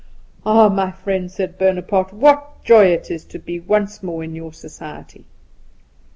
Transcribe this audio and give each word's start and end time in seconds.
"Ah, 0.47 0.67
my 0.67 0.89
friend," 0.89 1.29
said 1.31 1.59
Bonaparte, 1.59 2.11
"what 2.11 2.63
joy 2.63 2.85
it 2.85 3.11
is 3.11 3.23
to 3.25 3.37
be 3.37 3.59
once 3.59 4.01
more 4.01 4.23
in 4.23 4.33
your 4.33 4.51
society." 4.51 5.25